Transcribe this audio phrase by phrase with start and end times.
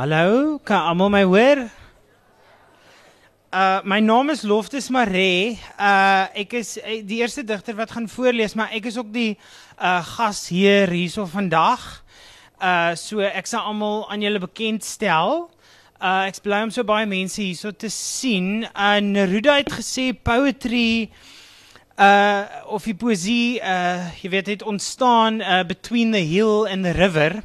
[0.00, 1.58] Hallo, kan almal my hoor?
[3.52, 5.58] Uh my naam is Loftus Maree.
[5.76, 9.34] Uh ek is uh, die eerste digter wat gaan voorlees, maar ek is ook die
[9.76, 11.84] uh gasheer hierso vandag.
[12.56, 15.50] Uh so ek sal almal aan julle bekendstel.
[16.00, 18.64] Uh ek bly om so baie mense hierso te sien.
[18.72, 21.10] Uh Neruda het gesê poetry
[22.00, 26.96] uh of die poesie uh jy weet het ontstaan uh between the hill and the
[26.96, 27.42] river.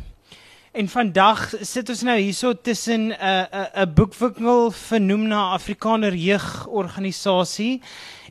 [0.75, 5.51] En vandag sit ons nou hierso tussen 'n uh, 'n uh, 'n boekwinkel vernoem na
[5.55, 7.81] Afrikaner jeugorganisasie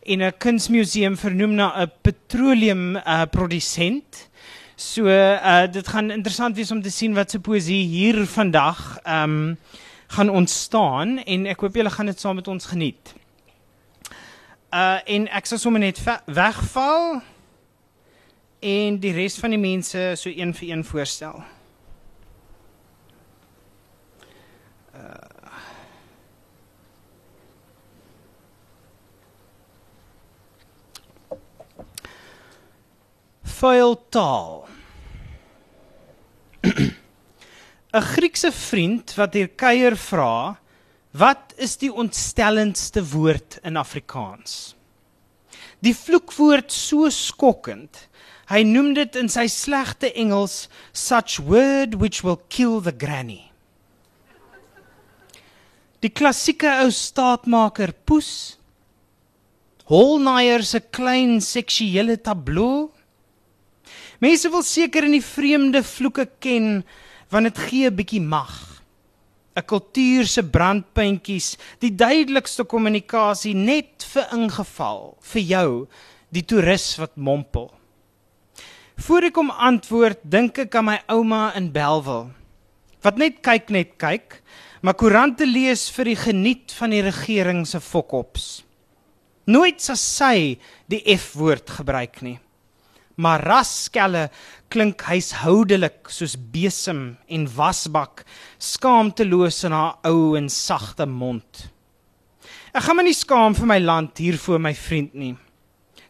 [0.02, 4.28] en 'n kunsmuseum vernoem na 'n petroleum uh, produsent.
[4.76, 9.22] So uh, dit gaan interessant wees om te sien wat se poesie hier vandag ehm
[9.22, 9.58] um,
[10.06, 13.14] gaan ontstaan en ek hoop julle gaan dit saam met ons geniet.
[14.72, 17.22] Uh en ek sal sommer net wegval
[18.60, 21.44] en die res van die mense so een vir een voorstel.
[33.64, 34.66] Vuil taal.
[37.94, 40.58] 'n Griekse vriend wat hier kuier vra,
[41.14, 44.74] wat is die ontstellendste woord in Afrikaans?
[45.84, 48.08] Die vloekwoord so skokkend.
[48.50, 53.53] Hy noem dit in sy slegte Engels such word which will kill the granny.
[56.04, 58.58] Die klassieke ou staatmaker Poes
[59.88, 62.90] Holnaier se klein seksuele tabloo
[64.20, 66.82] Mense wil seker in die vreemde vloeke ken
[67.32, 68.52] want dit gee 'n bietjie mag.
[69.56, 75.88] 'n Kultuur se brandpuntjies, die duidelikste kommunikasie net vir ingeval vir jou,
[76.30, 77.72] die toerus wat mompel.
[78.96, 82.30] Voor ek kom antwoord, dink ek aan my ouma in Belwel
[83.04, 84.42] wat net kyk net kyk,
[84.84, 88.62] maar koerante lees vir die geniet van die regering se fokops.
[89.48, 90.36] Nooit sal sy
[90.92, 92.38] die F-woord gebruik nie
[93.16, 94.28] maar raskelle
[94.72, 98.24] klink huishoudelik soos besem en wasbak
[98.58, 101.68] skaamteloos in haar ou en sagte mond.
[102.74, 105.34] Ek gaan my nie skaam vir my land hier voor my vriend nie.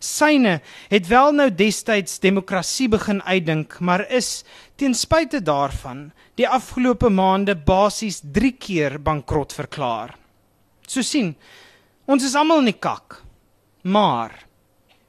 [0.05, 0.59] Syne
[0.91, 4.45] het wel nou destyds demokrasie begin uitdink, maar is
[4.77, 10.17] ten spyte daarvan die afgelope maande basies 3 keer bankrot verklaar.
[10.87, 11.35] So sien,
[12.07, 13.23] ons is almal in die kak.
[13.85, 14.45] Maar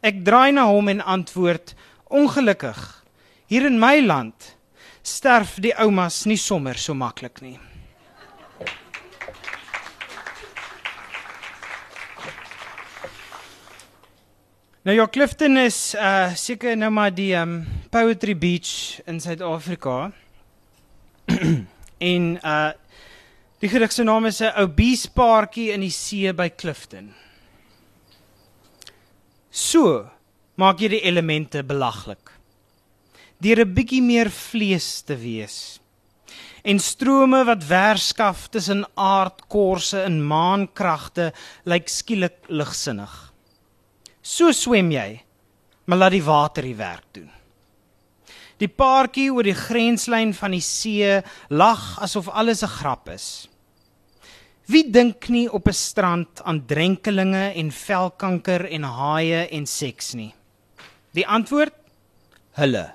[0.05, 1.73] Ek draai na hom en antwoord:
[2.13, 2.81] "Ongelukkig.
[3.49, 4.53] Hier in my land
[5.01, 7.57] sterf die oumas nie sommer so maklik nie."
[14.85, 17.55] Nou ja, Clifton is uh seker nou maar die um
[17.89, 20.11] Poetry Beach in Suid-Afrika.
[22.11, 22.69] en uh
[23.63, 27.09] die gedig se naam is 'n ou beespaartjie in die see by Clifton.
[29.49, 30.05] So
[30.53, 32.29] maak jy die elemente belaglik.
[33.41, 35.79] Deur 'n bietjie meer vlees te wees.
[36.61, 41.33] En strome wat werskaf tussen aardkorse en maankragte
[41.65, 43.24] lyk skielik ligsinnig.
[44.25, 45.09] So swem jy,
[45.85, 47.29] maar laat die water die werk doen.
[48.57, 51.19] Die paartjie oor die grenslyn van die see
[51.53, 53.47] lag asof alles 'n grap is.
[54.65, 60.33] Wie dink nie op 'n strand aan drenkelinge en velkanker en haie en seks nie?
[61.13, 61.73] Die antwoord:
[62.53, 62.93] hulle.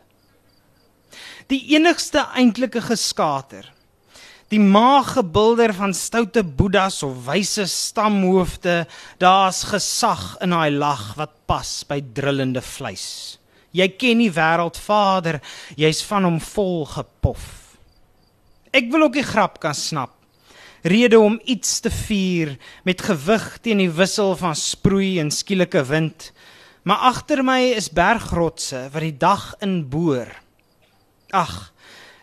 [1.46, 3.70] Die enigste eintlike geskater.
[4.50, 8.84] Die maagebulder van stoute boeddhas of wyse stamhoofde,
[9.22, 13.38] daar's gesag in daai lag wat pas by drullende vleis.
[13.70, 15.38] Jy ken die wêreld Vader,
[15.78, 17.44] jy's van hom vol gepof.
[18.74, 20.16] Ek wil ook die grap kan snap
[20.82, 26.30] rede om iets te vier met gewig teen die wissel van sproei en skielike wind.
[26.82, 30.30] Maar agter my is bergrotse wat die dag inboor.
[31.36, 31.72] Ag,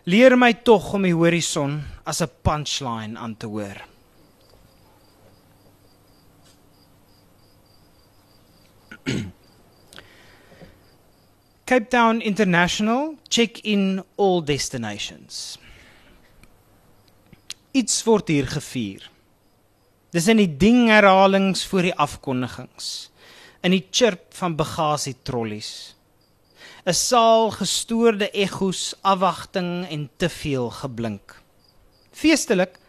[0.10, 3.78] leer my tog om die horison as 'n punchline aan te hoor.
[11.70, 15.58] Cape Town International check in all destinations
[17.78, 19.04] iets word hier gevier.
[20.16, 23.10] Dis in die ding herhalings voor die afkondigings.
[23.66, 25.94] In die chirp van bagasie trollies.
[26.88, 31.36] 'n Saal gestoorde egos, afwagting en te veel geblink.
[32.18, 32.80] Feestelik,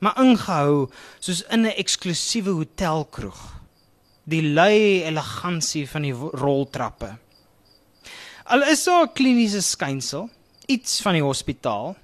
[0.00, 0.88] maar ingehou
[1.20, 3.40] soos in 'n eksklusiewe hotelkroeg.
[4.24, 7.16] Die lui elegansie van die roltrappe.
[8.44, 10.30] Al is daar 'n kliniese skynsel,
[10.66, 11.96] iets van die hospitaal,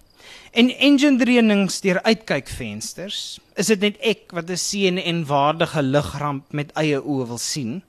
[0.54, 6.70] En engineering's deur uitkykvensters, is dit net ek wat 'n seën en waardige ligramp met
[6.78, 7.82] eie oë wil sien.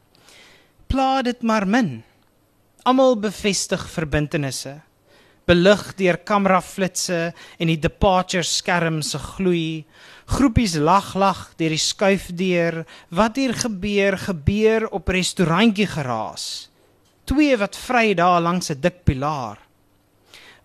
[0.88, 2.04] Pla dit maar min.
[2.84, 4.82] Almal bevestig verbintenisse.
[5.46, 9.86] Belig deur kameraflitsse en die departure skerm se gloei.
[10.26, 12.82] Groepies lag lag deur die skuifdeur.
[13.14, 16.70] Wat hier gebeur, gebeur op restaurantjie geraas.
[17.30, 19.60] Twee wat vry daar langs 'n dik pilaar.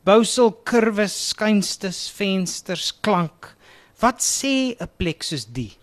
[0.04, 3.54] Bousel kurwes, skuinstes, vensters, klank.
[4.00, 5.76] Wat sê 'n plek soos die?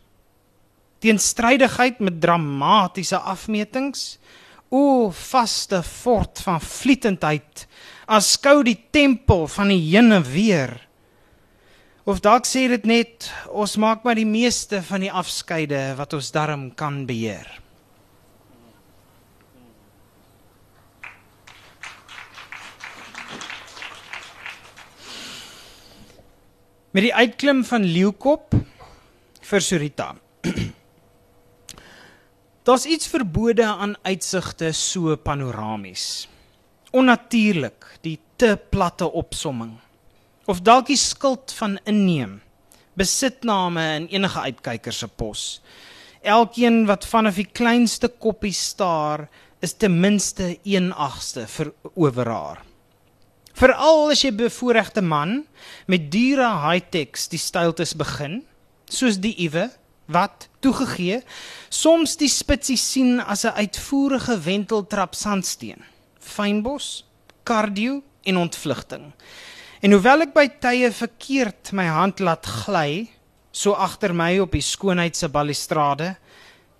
[1.00, 4.17] Teenstrydigheid met dramatiese afmetings.
[4.69, 7.67] O vaste fort van vlietendheid.
[8.05, 10.73] Aanskou die tempel van die heen en weer.
[12.07, 16.31] Of dalk sê dit net ons maak maar die meeste van die afskeide wat ons
[16.35, 17.47] darm kan beheer.
[26.97, 28.55] met die uitklim van Leeukop
[29.45, 30.15] vir Surita.
[32.67, 36.27] Daar's iets verbode aan uitsigte so panoramies.
[36.91, 39.77] Onnatuurlik, die te platte opsomming.
[40.51, 42.41] Of dalk die skuld van inneem,
[42.99, 45.45] besitname in enige uitkyker se pos.
[46.19, 49.29] Elkeen wat vanaf die kleinste koppie staar,
[49.63, 52.65] is ten minste 1/8ste vir owerhaar.
[53.55, 55.45] Veral as jy bevoorregte man
[55.87, 58.41] met dure high-techs die styltes begin,
[58.91, 59.69] soos die Iwe
[60.07, 61.21] wat toegegee
[61.69, 65.83] soms die spitsie sien as 'n uitvoerige wenteltrap sandsteen.
[66.19, 67.06] Fynbos,
[67.44, 69.13] cardio en ontvlugting.
[69.81, 73.09] En hoewel ek by tye verkeerd my hand laat gly,
[73.51, 76.15] so agter my op die skoonheid se balustrade,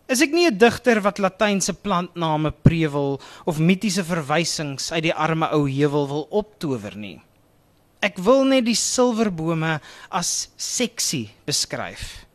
[0.07, 5.51] Is ek nie 'n digter wat latynse plantname prewel of mitiese verwysings uit die arme
[5.51, 7.19] ou heuwel wil optower nie.
[8.00, 12.26] Ek wil net die silverbome as seksie beskryf.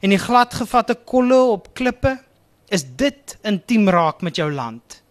[0.00, 2.18] En die gladgevatte kolle op klippe
[2.68, 5.02] is dit intiem raak met jou land.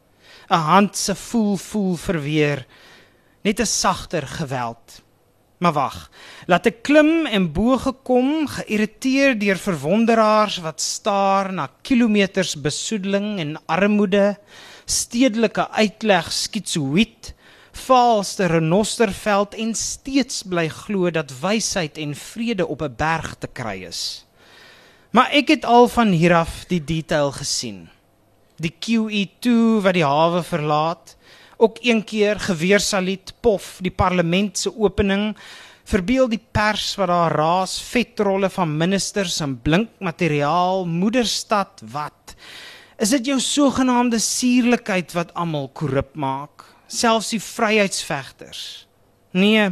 [0.49, 2.65] 'n Hand se voel voel verweer
[3.43, 5.01] net 'n sagter geweld.
[5.57, 6.11] Maar wag,
[6.45, 13.57] laat ek klim en bo gekom, geïrriteerd deur verwonderaars wat staar na kilometers besoedeling en
[13.65, 14.37] armoede,
[14.85, 17.33] stedelike uitleg skitsoïd,
[17.71, 23.83] valste renosterveld en steeds bly glo dat wysheid en vrede op 'n berg te kry
[23.83, 24.26] is.
[25.17, 27.87] Maar ek het al van hier af die detail gesien.
[28.61, 31.15] Die QE2 wat die hawe verlaat,
[31.57, 35.31] ook een keer geweersaluut pof die parlement se opening
[35.89, 42.37] verbeel die pers wat daar raas vetrolle van ministers en blink materiaal moederstad wat.
[43.01, 46.61] Is dit jou sogenaamde suurlikheid wat almal korrup maak?
[46.85, 48.85] Selfs die vryheidsvegters?
[49.33, 49.71] Nee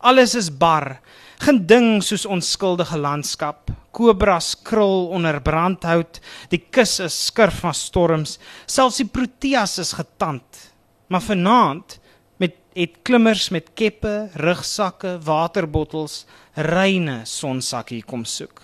[0.00, 0.98] alles is bar
[1.40, 6.20] geen ding soos onskuldige landskap kobras krul onder brandhout
[6.52, 10.70] die kus is skurf van storms selfs die proteas is getand
[11.10, 11.98] Maar vanaand
[12.36, 18.62] met het klimmers met keppe, rugsakke, waterbottels, reine sonsakkie kom soek.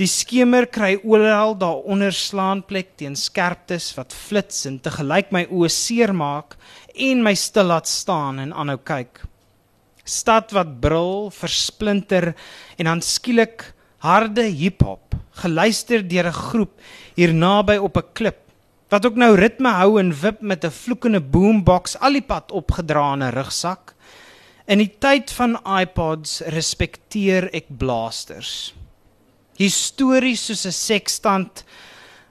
[0.00, 5.68] Die skemer kry oral daaronder slaanplek teen skerptes wat flits en te gelyk my oë
[5.72, 6.56] seermaak
[6.96, 9.25] en my stil laat staan en aanhou kyk.
[10.06, 12.32] Stad wat brul, versplinter
[12.78, 13.72] en dan skielik
[14.06, 16.74] harde hiphop, geluister deur 'n groep
[17.16, 18.46] hier naby op 'n klip
[18.88, 23.12] wat ook nou ritme hou en wip met 'n vloekende boombox al die pad opgedra
[23.12, 23.94] in 'n rugsak.
[24.66, 28.74] In die tyd van iPods respekteer ek blasters.
[29.56, 31.64] Histories soos 'n sekstand,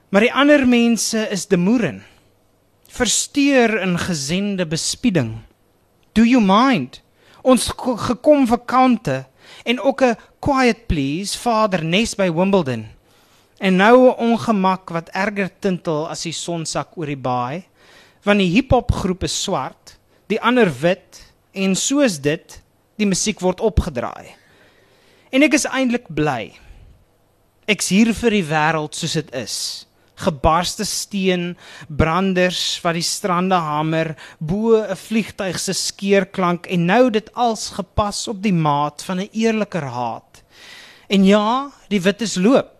[0.08, 2.04] maar die ander mense is demoeren.
[2.88, 5.38] Versteur in gesende bespieding.
[6.12, 7.02] Do you mind?
[7.46, 9.24] Ons gekom vakante
[9.62, 12.86] en ook 'n quiet please, Vader Nes by Wimbledon.
[13.58, 17.64] En nou 'n ongemak wat erger tintel as die sonsak oor die baai,
[18.22, 22.62] want die hiphop groep is swart, die ander wit en soos dit
[22.96, 24.34] die musiek word opgedraai.
[25.30, 26.52] En ek is eintlik bly.
[27.66, 29.85] Ek's hier vir die wêreld soos dit is.
[30.16, 31.56] Gebarste steen,
[31.88, 38.28] branders wat die strande hamer, bo 'n vliegtyg se skeerklank en nou dit als gepas
[38.28, 40.42] op die maat van 'n eerliker haat.
[41.08, 42.72] En ja, die wit is loop.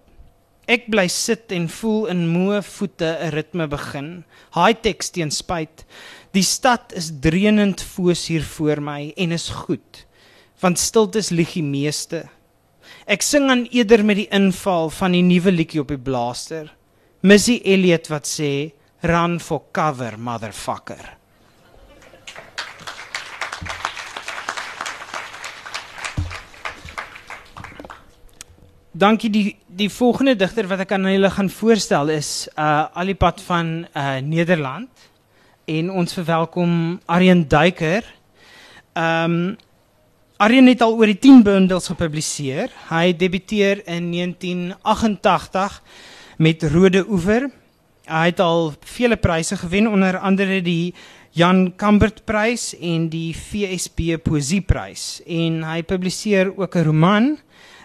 [0.67, 4.25] Ek bly sit en voel in moe voete 'n ritme begin.
[4.55, 5.85] High tech teen spyt.
[6.33, 10.07] Die stad is dreunend foos hier voor my en is goed.
[10.61, 12.29] Want stiltes lieg die meeste.
[13.07, 16.76] Ek sing aan eerder met die inval van die nuwe liedjie op die blaster.
[17.27, 18.71] Missy Elliot wat sê
[19.03, 21.01] run for cover motherfucker.
[28.95, 33.75] Dankie die die volgende digter wat ek aan julle gaan voorstel is uh Alipad van
[33.91, 35.11] uh Nederland
[35.67, 38.07] en ons verwelkom Aryan Duiker.
[38.95, 39.57] Ehm um,
[40.39, 42.71] Aryan het al oor die 10 bundels gepubliseer.
[42.93, 45.83] Hy debuteer in 1988
[46.37, 47.51] met Rode Oever.
[48.07, 50.95] Hy het al vele pryse gewen onder andere die
[51.31, 57.39] Jan Kambert Prys en die FSB Poesieprys en hy publiseer ook 'n roman.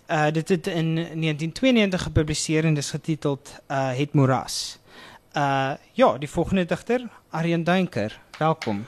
[0.08, 4.79] Uh dit het in 1992 gepubliseer en dis getiteld uh Het Moras.
[5.34, 8.20] Uh ja, die volgende digter, Aryan Duinker.
[8.38, 8.86] Welkom.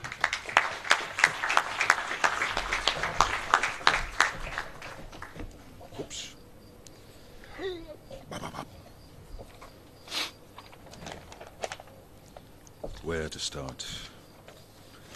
[13.04, 13.86] Where to start?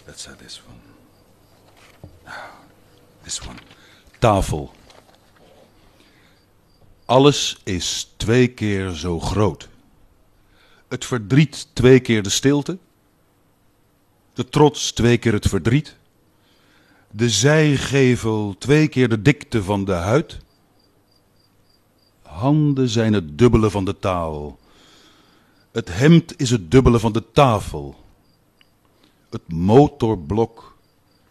[0.07, 0.81] Let's have this one.
[3.23, 3.57] This one.
[4.19, 4.71] Tafel.
[7.05, 9.69] Alles is twee keer zo groot.
[10.89, 12.79] Het verdriet twee keer de stilte.
[14.35, 15.97] De trots twee keer het verdriet.
[17.11, 20.39] De zijgevel twee keer de dikte van de huid.
[22.23, 24.59] Handen zijn het dubbele van de taal.
[25.79, 27.97] Het hemd is het dubbele van de tafel.
[29.31, 30.77] Het motorblok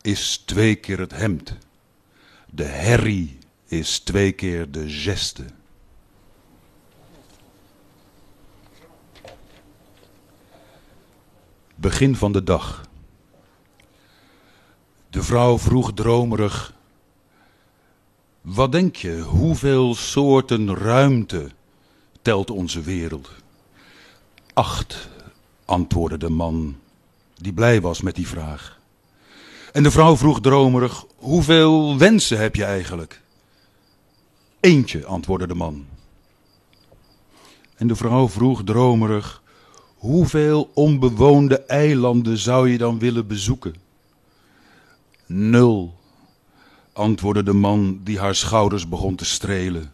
[0.01, 1.57] is twee keer het hemd.
[2.49, 5.45] De herrie is twee keer de geste.
[11.75, 12.89] Begin van de dag.
[15.09, 16.73] De vrouw vroeg dromerig:
[18.41, 21.51] Wat denk je, hoeveel soorten ruimte
[22.21, 23.45] telt onze wereld?
[24.57, 25.09] Acht,
[25.65, 26.75] antwoordde de man,
[27.35, 28.79] die blij was met die vraag.
[29.73, 33.21] En de vrouw vroeg dromerig: Hoeveel wensen heb je eigenlijk?
[34.59, 35.85] Eentje, antwoordde de man.
[37.75, 39.41] En de vrouw vroeg dromerig:
[39.97, 43.75] Hoeveel onbewoonde eilanden zou je dan willen bezoeken?
[45.25, 45.93] Nul,
[46.93, 49.93] antwoordde de man die haar schouders begon te strelen.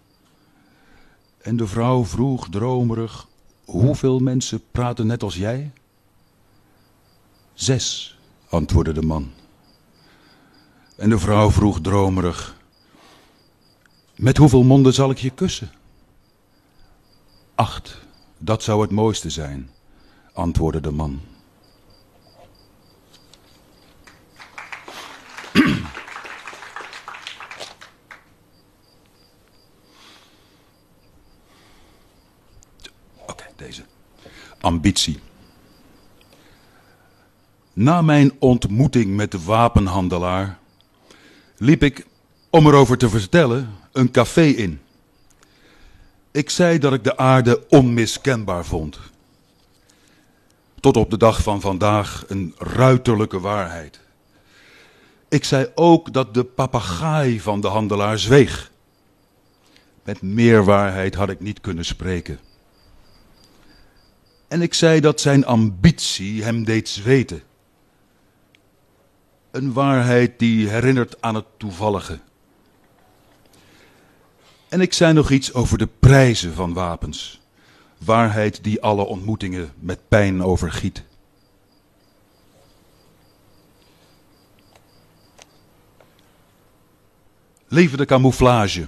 [1.42, 3.32] En de vrouw vroeg dromerig:
[3.66, 5.72] Hoeveel mensen praten net als jij?
[7.54, 8.18] Zes,
[8.50, 9.32] antwoordde de man.
[10.96, 12.58] En de vrouw vroeg dromerig:
[14.16, 15.72] Met hoeveel monden zal ik je kussen?
[17.56, 18.00] Acht,
[18.38, 19.70] dat zou het mooiste zijn,
[20.34, 21.22] antwoordde de man.
[33.28, 33.84] Oké, deze.
[34.64, 35.20] Ambitie.
[37.74, 40.58] Na mijn ontmoeting met de wapenhandelaar
[41.58, 42.06] liep ik,
[42.50, 44.82] om erover te vertellen, een café in.
[46.32, 49.00] Ik zei dat ik de aarde onmiskenbaar vond.
[50.80, 54.00] Tot op de dag van vandaag een ruiterlijke waarheid.
[55.30, 58.72] Ik zei ook dat de papegaai van de handelaar zweeg.
[60.04, 62.40] Met meer waarheid had ik niet kunnen spreken.
[64.54, 67.44] En ik zei dat zijn ambitie hem deed zweten.
[69.52, 72.20] Een waarheid die herinnert aan het toevallige.
[74.70, 77.42] En ik zei nog iets over de prijzen van wapens.
[77.98, 81.04] Waarheid die alle ontmoetingen met pijn overgiet.
[87.68, 88.86] Leven de camouflage.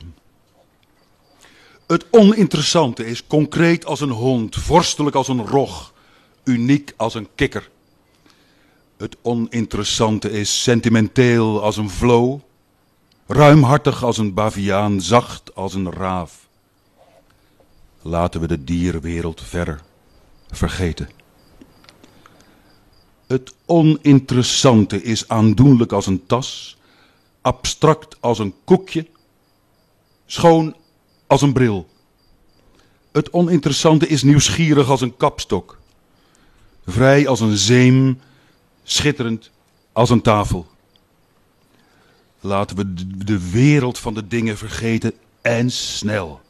[1.88, 5.94] Het oninteressante is concreet als een hond, vorstelijk als een rog,
[6.44, 7.70] uniek als een kikker.
[8.98, 12.42] Het oninteressante is sentimenteel als een vlo,
[13.28, 16.48] ruimhartig als een baviaan, zacht als een raaf.
[18.02, 19.82] Laten we de dierenwereld verder
[20.50, 21.10] vergeten.
[23.28, 26.78] Het oninteressante is aandoenlijk als een tas,
[27.42, 29.08] abstract als een koekje,
[30.26, 30.76] schoon
[31.28, 31.88] als een bril.
[33.12, 35.80] Het oninteressante is nieuwsgierig als een kapstok,
[36.86, 38.20] vrij als een zeem,
[38.84, 39.52] schitterend
[39.92, 40.68] als een tafel.
[42.40, 42.94] Laten we
[43.26, 46.42] de wereld van de dingen vergeten en snel.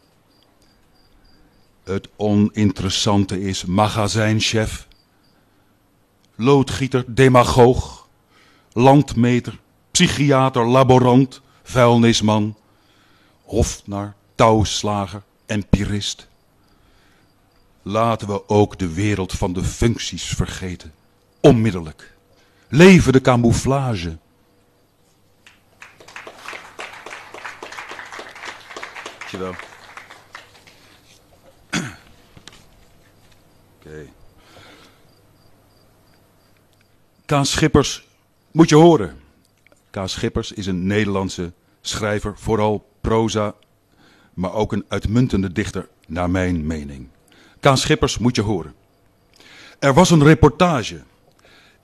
[1.84, 4.88] Het oninteressante is magazijnchef,
[6.36, 8.08] loodgieter, demagoog,
[8.74, 9.60] landmeter,
[9.92, 12.56] psychiater, laborant, vuilnisman,
[13.44, 16.28] hofnar, touwslager empirist.
[17.82, 20.94] Laten we ook de wereld van de functies vergeten.
[21.40, 22.14] Onmiddellijk.
[22.68, 24.18] Leven de camouflage.
[29.18, 29.56] Dankjewel.
[33.80, 34.08] Oké.
[37.26, 38.08] Kaas Schippers
[38.52, 39.20] moet je horen.
[39.90, 43.56] Kaas Schippers is een Nederlandse schrijver, vooral proza
[44.36, 47.08] maar ook een uitmuntende dichter, naar mijn mening.
[47.60, 48.74] Kaas Schippers moet je horen.
[49.80, 51.04] Er was een reportage.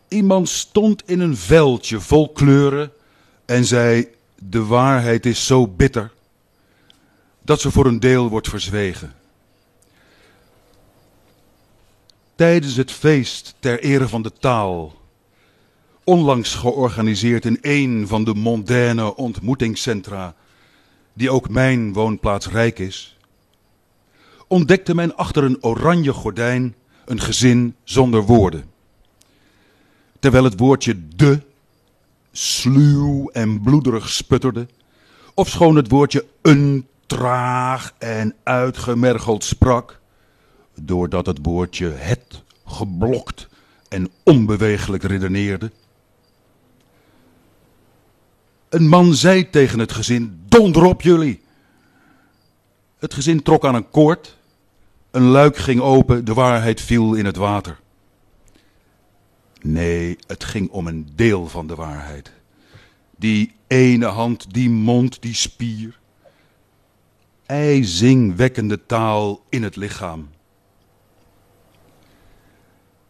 [0.07, 2.91] Iemand stond in een veldje vol kleuren
[3.45, 6.11] en zei: De waarheid is zo bitter
[7.41, 9.13] dat ze voor een deel wordt verzwegen.
[12.35, 14.93] Tijdens het feest ter ere van de taal,
[16.03, 20.35] onlangs georganiseerd in een van de mondaine ontmoetingscentra,
[21.13, 23.17] die ook mijn woonplaats Rijk is,
[24.47, 26.75] ontdekte men achter een oranje gordijn
[27.05, 28.63] een gezin zonder woorden.
[30.19, 31.41] Terwijl het woordje de
[32.31, 34.67] sluw en bloederig sputterde,
[35.33, 39.99] of schoon het woordje een traag en uitgemergeld sprak,
[40.75, 43.47] doordat het woordje het geblokt
[43.89, 45.71] en onbewegelijk redeneerde.
[48.71, 51.41] Een man zei tegen het gezin: Donder op jullie!
[52.97, 54.37] Het gezin trok aan een koord,
[55.11, 57.79] een luik ging open, de waarheid viel in het water.
[59.61, 62.31] Nee, het ging om een deel van de waarheid.
[63.17, 65.99] Die ene hand, die mond, die spier.
[67.45, 70.29] IJzingwekkende taal in het lichaam.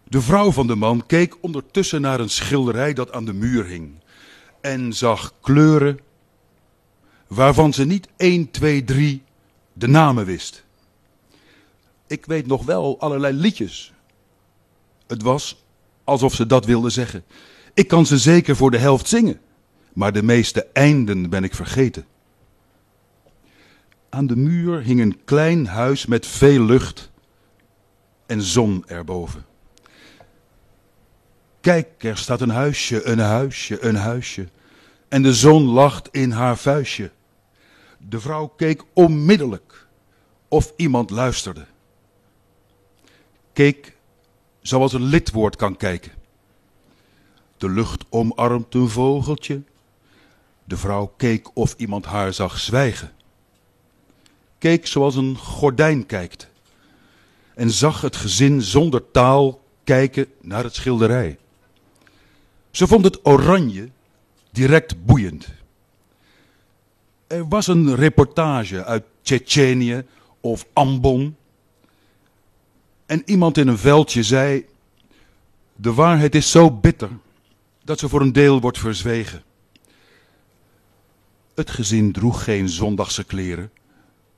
[0.04, 4.01] De vrouw van de man keek ondertussen naar een schilderij dat aan de muur hing.
[4.62, 6.00] En zag kleuren
[7.28, 9.24] waarvan ze niet 1, 2, 3
[9.74, 10.66] de namen wist.
[12.08, 13.94] Ik weet nog wel allerlei liedjes.
[15.08, 15.66] Het was
[16.04, 17.24] alsof ze dat wilde zeggen.
[17.74, 19.40] Ik kan ze zeker voor de helft zingen,
[19.94, 22.06] maar de meeste einden ben ik vergeten.
[24.10, 27.12] Aan de muur hing een klein huis met veel lucht
[28.26, 29.46] en zon erboven.
[31.62, 34.48] Kijk, er staat een huisje, een huisje, een huisje.
[35.08, 37.12] En de zon lacht in haar vuistje.
[37.98, 39.88] De vrouw keek onmiddellijk
[40.48, 41.66] of iemand luisterde.
[43.54, 43.96] Keek
[44.62, 46.12] zoals een lidwoord kan kijken.
[47.58, 49.62] De lucht omarmt een vogeltje.
[50.64, 53.12] De vrouw keek of iemand haar zag zwijgen.
[54.58, 56.50] Keek zoals een gordijn kijkt.
[57.54, 61.38] En zag het gezin zonder taal kijken naar het schilderij.
[62.72, 63.90] Ze vond het oranje
[64.52, 65.48] direct boeiend.
[67.28, 70.06] Er was een reportage uit Tsjetsjenië
[70.42, 71.36] of Ambon.
[73.06, 74.66] En iemand in een veldje zei:
[75.76, 77.10] De waarheid is zo bitter
[77.84, 79.44] dat ze voor een deel wordt verzwegen.
[81.56, 83.72] Het gezin droeg geen zondagse kleren,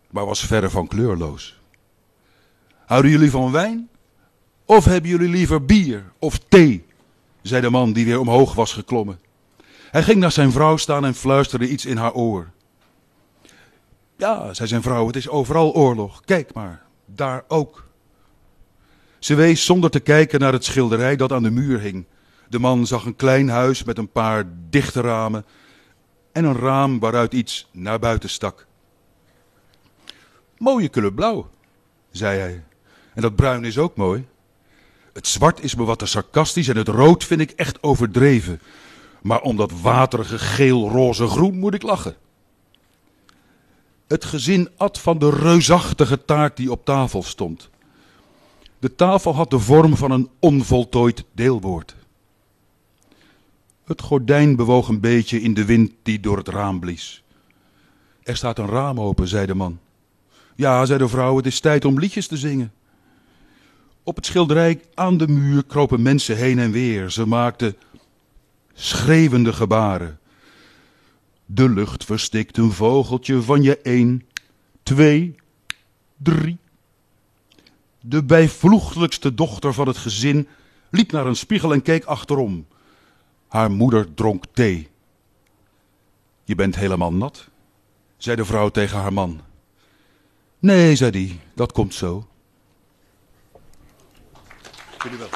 [0.10, 1.60] maar was verre van kleurloos.
[2.86, 3.90] Houden jullie van wijn?
[4.66, 6.86] Of hebben jullie liever bier of thee?
[7.44, 9.20] Zei de man die weer omhoog was geklommen.
[9.92, 12.52] Hij ging naar zijn vrouw staan en fluisterde iets in haar oor.
[14.18, 16.22] Ja, zei zijn vrouw, het is overal oorlog.
[16.26, 17.88] Kijk maar, daar ook.
[19.20, 22.06] Ze wees zonder te kijken naar het schilderij dat aan de muur hing.
[22.50, 25.46] De man zag een klein huis met een paar dichte ramen
[26.32, 28.68] en een raam waaruit iets naar buiten stak.
[30.58, 31.50] Mooie kleur blauw,
[32.12, 32.64] zei hij.
[33.14, 34.26] En dat bruin is ook mooi.
[35.14, 38.62] Het zwart is me wat te sarcastisch en het rood vind ik echt overdreven.
[39.22, 42.16] Maar om dat waterige geel, roze, groen moet ik lachen.
[44.08, 47.70] Het gezin at van de reusachtige taart die op tafel stond.
[48.80, 51.96] De tafel had de vorm van een onvoltooid deelwoord.
[53.86, 57.24] Het gordijn bewoog een beetje in de wind die door het raam blies.
[58.24, 59.80] Er staat een raam open, zei de man.
[60.56, 62.72] Ja, zei de vrouw, het is tijd om liedjes te zingen.
[64.04, 67.12] Op het schilderij aan de muur kropen mensen heen en weer.
[67.12, 67.76] Ze maakten
[68.74, 70.20] schreeuwende gebaren.
[71.46, 74.28] De lucht verstikt een vogeltje van je één,
[74.84, 75.36] twee,
[76.18, 76.58] drie.
[78.02, 80.48] De bijvloegelijkste dochter van het gezin
[80.90, 82.66] liep naar een spiegel en keek achterom.
[83.48, 84.90] Haar moeder dronk thee.
[86.44, 87.50] Je bent helemaal nat,
[88.18, 89.42] zei de vrouw tegen haar man.
[90.60, 92.28] Nee, zei hij, dat komt zo.
[95.04, 95.30] Jullie wel.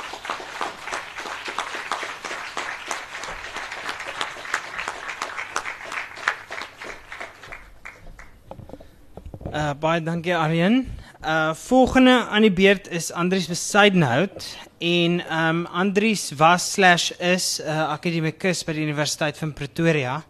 [9.51, 10.87] Uh baie dankie Aryan.
[11.23, 18.63] Uh volgende aan die beurt is Andries Besidenhout en um Andries was/is 'n uh, akademikus
[18.63, 20.23] by die Universiteit van Pretoria.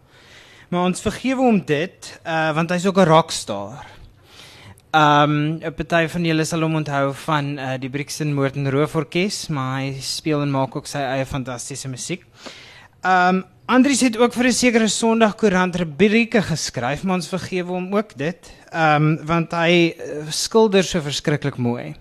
[0.68, 3.97] Maar ons vergewe hom dit uh want hy's ook 'n rockstar.
[4.90, 8.94] Ehm 'n party van julle sal hom onthou van uh, die Brixton Moord en Roof
[8.94, 12.24] Orkees, maar hy speel en maak ook sy eie fantastiese musiek.
[13.04, 17.72] Ehm um, Andries het ook vir 'n sekere Sondag koerant rubrieke geskryf, maar ons vergewe
[17.72, 18.52] hom ook dit.
[18.72, 21.94] Ehm um, want hy uh, skilder so verskriklik mooi.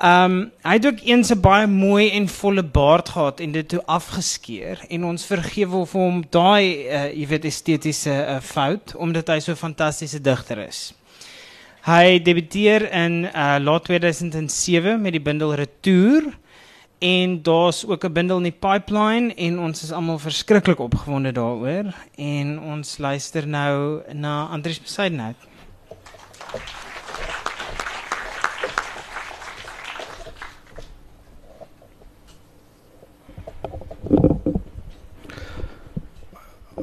[0.00, 3.68] Ehm um, hy het ook eens 'n baie mooi en volle baard gehad en dit
[3.68, 9.38] toe afgeskeer en ons vergewe hom daai uh, jy weet estetiese uh, fout omdat hy
[9.40, 10.94] so 'n fantastiese digter is.
[11.82, 16.28] Hy debuteer in uh, laat 2007 met die bundel Retour
[17.02, 21.90] en daar's ook 'n bundel in die pipeline en ons is almal verskriklik opgewonde daaroor
[22.14, 25.36] en ons luister nou na Andries Besaidnout.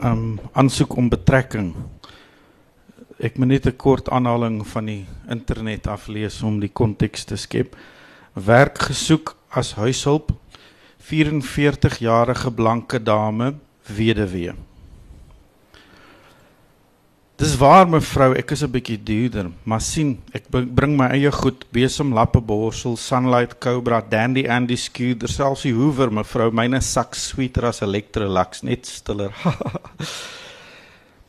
[0.04, 1.74] um aansoek om betrekking.
[3.20, 7.76] Ek moet net 'n kort aanhaling van die internet aflees om die konteks te skep.
[8.34, 10.32] Werk gesoek as huishulp
[11.00, 13.56] 44 jarige blanke dame
[13.88, 14.54] weduwee.
[17.36, 21.66] Dis waar mevrou, ek is 'n bietjie duurder, maar sien, ek bring my eie goed,
[21.72, 27.66] besem, lappe, borsel, sunlight, cobra, dandy andy skooter, selfs die hoover mevrou, myne sak sweeter
[27.66, 29.32] as Electrolux, net stiller.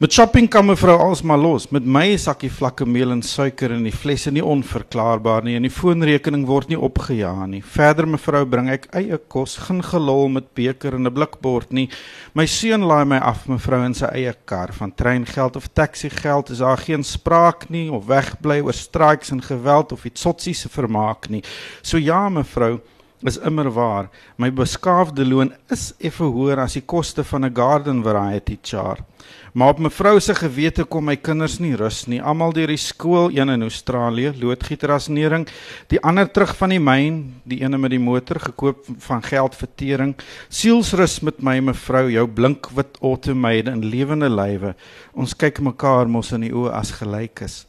[0.01, 1.67] Met shopping kan mevrou alsmaar los.
[1.69, 5.73] Met my sakkie vlakke meel en suiker in die flesse nie onverklaarbaar nie en die
[5.77, 7.61] foonrekening word nie opgejaag nie.
[7.75, 11.91] Verder mevrou bring ek eie kos, geen gelol met beker en 'n blikbord nie.
[12.33, 14.73] My seun laai my af mevrou in sy eie kar.
[14.73, 19.43] Van treingeld of taxi geld is daar geen spraak nie of wegbly oor strikes en
[19.43, 21.43] geweld of iets sotsies se vermaak nie.
[21.83, 22.81] So ja mevrou
[23.23, 24.09] is immer waar.
[24.39, 29.10] My beskaafde loon is effe hoër as die koste van 'n garden variety chart.
[29.53, 32.21] Maar op mevrou se gewete kom my kinders nie rus nie.
[32.23, 35.49] Almal deur die skool, een in Australië, loodgieterasnering,
[35.91, 40.15] die ander terug van die myn, die ene met die motor gekoop van geldvertering.
[40.49, 44.77] Sielsrus met my mevrou, jou blink wit automate in lewende lywe.
[45.19, 47.65] Ons kyk mekaar mos in die oë as gelyk is.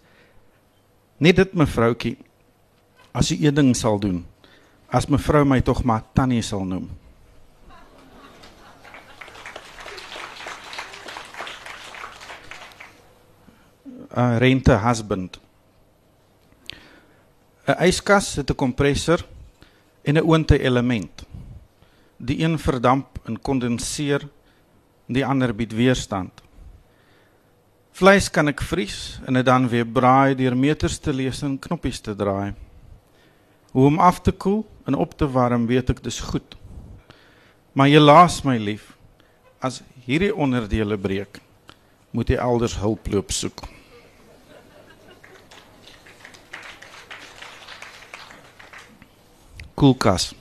[1.18, 2.18] Net dit mevroutjie.
[3.12, 4.22] As jy een ding sal doen,
[4.88, 7.01] as mevrou my tog maar Tannie sal noem.
[14.18, 15.40] Uh, rente husband.
[17.68, 19.26] 'n Yskas het 'n kompressor
[20.02, 21.26] en 'n oonte element.
[22.18, 24.28] Die een verdamp en kondenseer,
[25.06, 26.32] die ander bied weerstand.
[27.92, 32.00] Vleis kan ek vries en dit dan weer braai deur meters te lees en knoppies
[32.00, 32.54] te draai.
[33.72, 36.56] Hoe om af te koel en op te warm, weet ek dis goed.
[37.74, 38.98] Maar jy laat my lief,
[39.60, 41.40] as hierdie onderdele breek,
[42.12, 43.62] moet jy elders hulp loop soek.
[49.82, 50.36] Koelkas.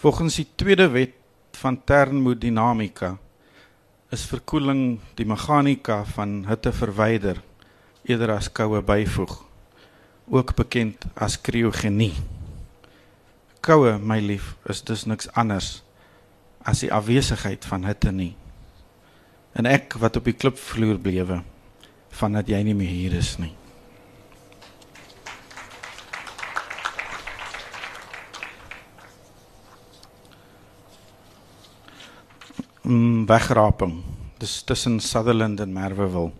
[0.00, 1.18] Volgens die tweede wet
[1.60, 3.18] van termodinamika
[4.12, 7.42] is verkoeling die meganika van hitte verwyder
[8.08, 9.36] eerder as koue byvoeg,
[10.32, 12.14] ook bekend as kriogenie.
[13.60, 15.82] Koue, my lief, is dus niks anders
[16.64, 18.32] as die afwesigheid van hitte nie.
[19.52, 21.42] En ek wat op die klipvloer blewe
[22.22, 23.52] vandat jy nie meer hier is nie.
[32.82, 34.02] Mm, wegraping.
[34.38, 36.32] Dis tussen Sutherland en Merweville.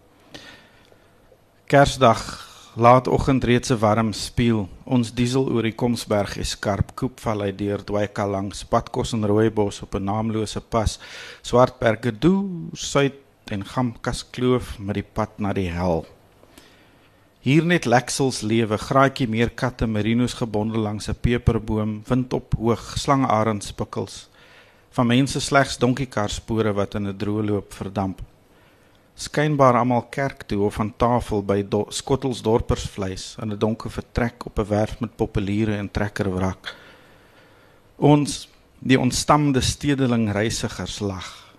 [1.67, 2.23] Kersdag
[2.75, 4.69] laatoggend reeds 'n warm spieël.
[4.85, 9.95] Ons diesel oor die Komsberg is skarp koepvallei deur Dwyka langs Padkos en Rooibos op
[9.95, 10.99] 'n naamlose pas.
[11.43, 16.07] Swartberge doo suid en Gamkas kloof met die pad na die hel.
[17.41, 22.99] Hier net leksels lewe, graaitjie meer katte merinos gebondel langs 'n peperboom, wind op hoog,
[22.99, 24.29] slangarend spikkels
[24.93, 28.21] van mense slegs donkiekar-spore wat in 'n droë loop verdamp.
[29.15, 34.59] Skynbaar almal kerk toe of aan tafel by do Skottelsdorpersvleis in 'n donker vertrek op
[34.59, 36.77] 'n werf met populiere en trekkerwrak.
[37.97, 41.55] Ons die ontstamde stedeling reisigers lag.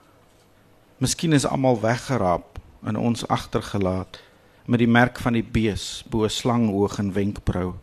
[0.97, 4.21] Miskien is almal weggeraap en ons agtergelaat
[4.65, 7.73] met die merk van die bees bo slanghoog en wenkbrau.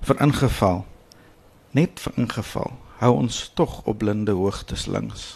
[0.00, 0.84] Vir ingeval
[1.70, 5.34] net vir ingeval hou ons tog op blinde hoogtes links.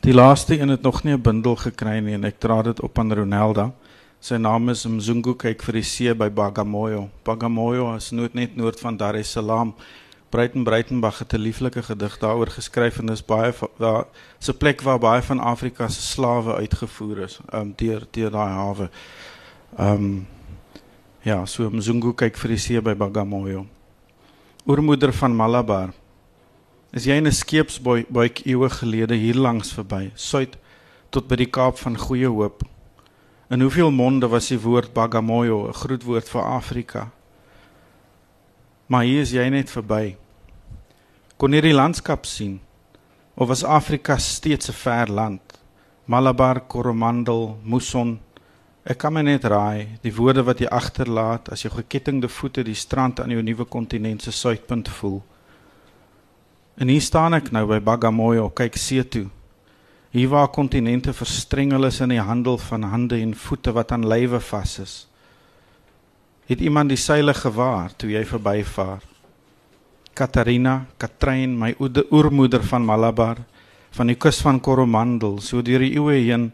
[0.00, 2.98] Die laaste een het nog nie 'n bundel gekry nie en ek dra dit op
[2.98, 3.72] aan Ronelda.
[4.20, 7.08] Sy naam is Mzungu kyk vir die see by Bagamoyo.
[7.24, 9.74] Bagamoyo is noord net noord van Dar es Salaam
[10.30, 14.04] Breiten Breitenbach het 'n lieflike gedig daaroor geskryf en dis baie daar
[14.48, 18.90] 'n plek waar baie van Afrika se slawe uitgevoer is um, deur deur daai hawe.
[19.76, 20.26] Ehm um,
[21.24, 23.66] ja, so Mzungu kyk vir die see by Bagamoyo.
[24.66, 25.92] Oormoeder van Malabar.
[26.92, 30.56] Is jy in 'n skeepsbuik eeue gelede hier langs verby, suid
[31.10, 32.62] tot by die Kaap van Goeie Hoop?
[33.50, 37.10] In hoeveel monde was die woord Bagamoyo 'n groetwoord vir Afrika?
[38.86, 40.16] Maar hier is jy net verby.
[41.36, 42.60] Kon jy die landskap sien?
[43.34, 45.40] Of was Afrika steeds 'n ver land?
[46.04, 48.18] Malabar, Coromandel, Muson.
[48.84, 52.76] Ek kan my net raai, die woorde wat jy agterlaat as jou gekettingde voete die
[52.78, 55.20] strand aan jou nuwe kontinent se suidpunt voel.
[56.80, 59.26] En hier staan ek nou by Bagamoyo, kyk see toe.
[60.10, 64.40] Hier waar kontinente verstrengel is in die handel van hande en voete wat aan lywe
[64.40, 64.96] vas is
[66.50, 69.04] het iemand die seile gewaar toe jy verbyvaar.
[70.18, 73.38] Katarina, Katrein, my oormoeder van Malabar,
[73.94, 76.48] van die kus van Coromandel, so deur die eeue heen,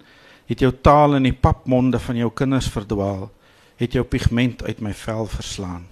[0.46, 3.28] het jou taal in die papmonde van jou kinders verdwaal,
[3.76, 5.87] het jou pigment uit my vel verslaan.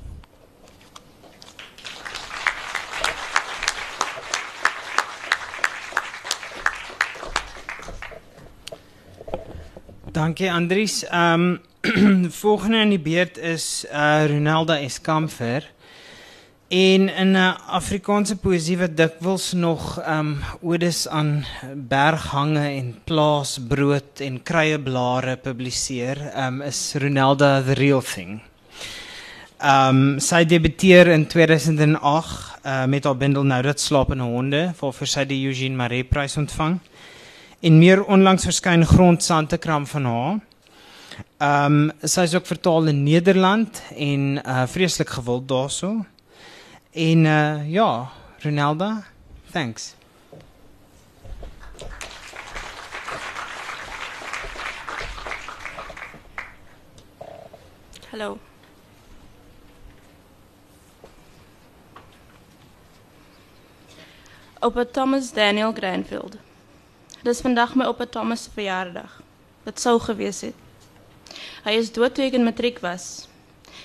[10.15, 11.05] Dankie Andries.
[11.05, 15.67] Ehm um, volgende in die beurt is uh Ronaldo Eskamfer.
[16.75, 24.43] En in 'n Afrikaanse poësie wat dikwels nog um odes aan berghange en plaasbrood en
[24.43, 28.41] kruieblare publiseer, um is Ronaldo the real thing.
[29.63, 35.25] Um sy debuteer in 2008 uh met haar bundel Nou dat slapende honde, waarvoor sy
[35.25, 36.81] die Eugene Maree prys ontvang.
[37.61, 40.41] En meer onlangs verskyn Grondsandekram van haar.
[41.39, 46.05] Ehm um, sy is ook vertaal in Nederland en uh vreeslik gewild daarso.
[46.95, 49.03] En uh ja, Ronalda,
[49.51, 49.95] thanks.
[58.11, 58.39] Hallo.
[64.61, 66.37] Oupa Thomas Daniel Granfield.
[67.23, 69.21] Dis vandag my oupa Thomas verjaardag.
[69.65, 70.55] Dit sou gewees het.
[71.65, 73.27] Hy is dood toe ek in matriek was.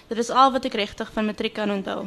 [0.08, 2.06] Dit is al wat ek regtig van matriek kan onthou.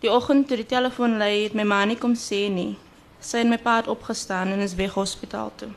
[0.00, 2.76] Die oggend toe die telefoon lui, het my ma nie kom sê nie.
[3.20, 5.70] Sy en my pa opgestaan en is weg hospitaal toe.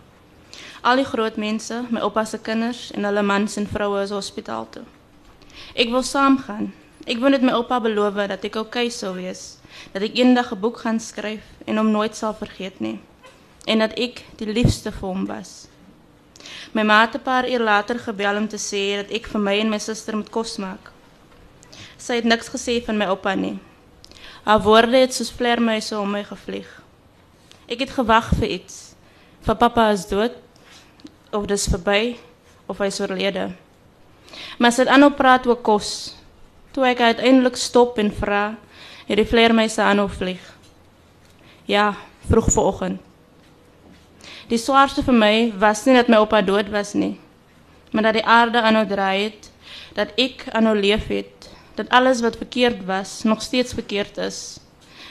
[0.81, 4.83] Al die groot mense, my oupa kinders en hulle mans en vroue is hospitaal toe.
[5.75, 6.73] Ek wil saamgaan.
[7.07, 9.57] Ek wou net my oupa beloof dat ek oukei okay sou wees,
[9.93, 12.99] dat ek eendag 'n boek gaan skryf en hom nooit sal vergeet nie
[13.69, 15.67] en dat ek die liefste vir was.
[16.73, 19.59] My ma het 'n paar uur later gebel om te sê dat ek vir my
[19.59, 20.91] en my suster moet kos maak.
[21.97, 23.59] Sy het niks gesê van my oupa nie.
[24.49, 26.69] Haar woorde het soos vlermuise om my gevlieg.
[27.69, 28.77] Ek het gewag vir iets.
[29.45, 30.33] Vir pappa is dood
[31.37, 32.15] of dis verby
[32.65, 33.43] of hy is oorlede.
[34.57, 35.91] Maar sy het aanhou praat oor kos.
[36.73, 38.55] Toe ek uiteindelik stop en vra,
[39.05, 40.41] het die vlermuise aanhou vlieg.
[41.69, 41.91] Ja,
[42.25, 43.05] vroeg vanoggend.
[44.49, 47.19] Die swaarste vir my was nie dat my oupa dood was nie,
[47.93, 49.51] maar dat die aarde aanhou draai het,
[49.93, 54.59] dat ek aanhou leef het, dat alles wat verkeerd was nog steeds verkeerd is,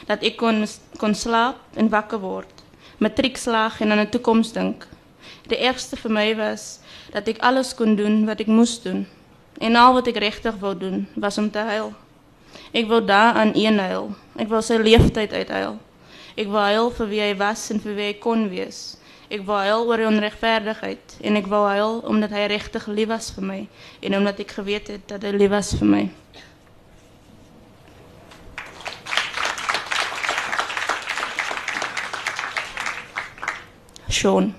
[0.06, 0.64] dat ek kon
[0.98, 2.64] kon slaap en wakker word,
[2.98, 4.86] matriek slaag en aan 'n toekoms dink.
[5.48, 6.80] Die ergste vir my was
[7.12, 9.06] dat ek alles kon doen wat ek moes doen
[9.58, 11.92] en al wat ek regtig wou doen was om te huil.
[12.72, 14.10] Ek wou daar aan een huil.
[14.36, 15.78] Ek wou sy leeftyd uithuil.
[16.38, 18.98] Ek wou huil vir wie hy was en vir wie hy kon wees.
[19.28, 23.32] Ek wou huil oor die onregverdigheid en ek wou huil omdat hy regtig lief was
[23.36, 23.58] vir my
[24.00, 26.04] en omdat ek geweet het dat hy lief was vir my.
[34.08, 34.54] Sean.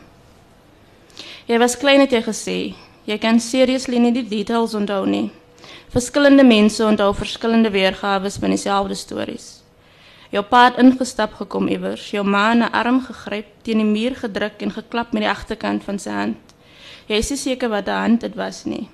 [1.50, 2.58] Jy was klein het jy gesê.
[3.10, 5.32] Jy kan seriously nie die details onthou nie.
[5.90, 9.48] Verskillende mense onthou verskillende weergawe van dieselfde stories.
[10.30, 14.62] Jou pa het ingestap gekom iewers, jou ma 'n arm gegryp, teen die muur gedruk
[14.62, 16.38] en geklap met die agterkant van sy hand.
[17.08, 18.88] Jy is seker wat 'n hand dit was nie.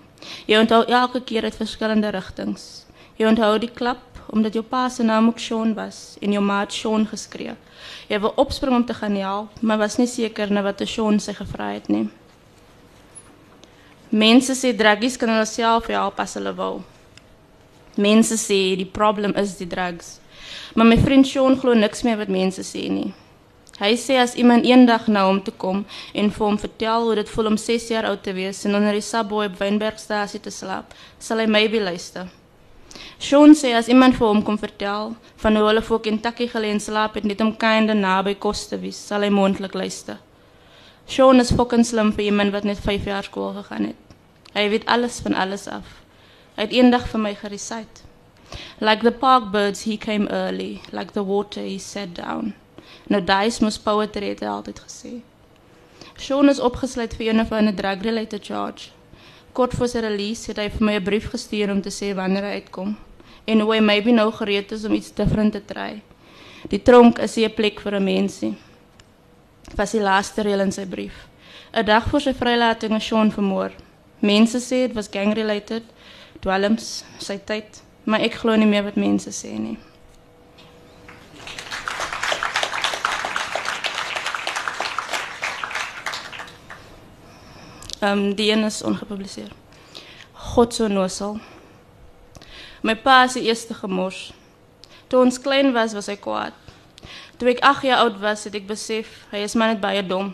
[0.48, 2.86] Jy onthou elke keer uit verskillende rigtings.
[3.18, 6.60] Jy onthou die klap omdat jou pa se naam ook Sean was en jou ma
[6.60, 7.56] het Sean geskree.
[8.08, 11.20] Jy wou opspring om te gaan help, maar was nie seker na wat 'n Sean
[11.20, 12.10] sy gevra het nie.
[14.10, 16.84] Mense sê druggies kan hulle self help as hulle wil.
[17.98, 20.20] Mense sê die probleem is die drugs.
[20.76, 23.14] Maar my vriend Sean glo niks meer wat mense sê nie.
[23.80, 27.30] Hy sê as iemand eendag na hom toe kom en vir hom vertel hoe dit
[27.30, 30.94] voel om 6 jaar oud te wees en onder die subway op Wynbergstasie te slaap,
[31.20, 32.30] sal hy maybe luister.
[33.20, 36.80] Sean sê as iemand vir hom kom vertel van hoe hulle voor Kentucky gelê en
[36.80, 40.18] slaap het net om kinde naby kos te wees, sal hy moontlik luister.
[41.08, 44.02] Sean is fucking slim vir iemand wat net 5 jaar skool gegaan het.
[44.56, 46.02] Hy weet alles van alles af.
[46.56, 48.06] Hy het eendag vir my gerecite.
[48.80, 52.54] Like the park birds he came early, like the water he sat down.
[53.08, 55.14] No dice must poetry het altyd gesê.
[56.18, 58.90] Sean is opgesluit vir een of ander drug related charge.
[59.56, 62.44] Kort voor sy release het hy vir my 'n brief gestuur om te sê wanneer
[62.44, 62.98] hy uitkom
[63.48, 66.02] en hoe hy maybe nou gereed is om iets different te try.
[66.68, 68.54] Die tronk is nie 'n plek vir 'n mensie.
[69.76, 71.28] Was die laaste reël in sy brief.
[71.74, 73.72] 'n Dag voor sy vrylating is Sean vermoor.
[74.20, 75.84] Mense sê dit was gang related,
[76.42, 79.78] dwelms, sy tyd, maar ek glo nie meer wat mense sê nie.
[79.78, 79.96] Ehm
[88.02, 89.52] um, die een is ongepubliseer.
[90.34, 91.40] God so nosel.
[92.82, 94.34] My pa is die eerste gemors.
[95.08, 96.54] Toe ons klein was, was hy kwaad.
[97.38, 100.34] Toe ek 8 jaar oud was, het ek besef hy is maar net baie dom.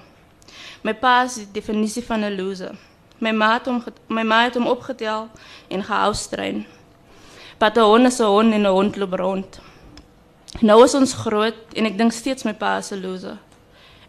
[0.84, 2.76] My pa is die definisie van 'n loser.
[3.20, 5.30] My ma het hom my ma het hom opgetel
[5.70, 6.66] en gehou strein.
[7.58, 9.60] Pat 'n hond is 'n hond en 'n hond loop rond.
[10.62, 13.38] Nou is ons groot en ek dink steeds my pa is 'n loser.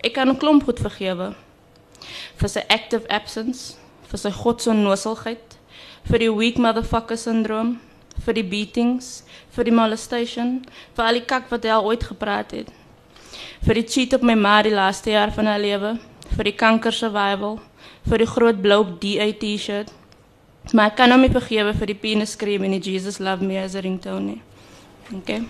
[0.00, 1.34] Ek kan 'n klomp goed vergewe
[2.40, 3.76] vir sy active absence,
[4.10, 5.56] vir sy godsonnoselheid,
[6.10, 7.76] vir die weak motherfucker syndroom,
[8.26, 9.22] vir die beatings,
[9.54, 10.60] vir die molestation,
[10.96, 12.70] vir al die kak wat hy al ooit gepraat het.
[13.62, 15.96] Vir die cheat op my ma die laaste jaar van haar lewe,
[16.32, 17.58] vir die kanker survival,
[18.08, 19.92] vir die groot blou DA T-shirt.
[20.72, 23.58] Maar ek kan hom nie vergewe vir die penis scream en die Jesus love me
[23.58, 24.42] as a ringtone nie.
[25.18, 25.42] Okay.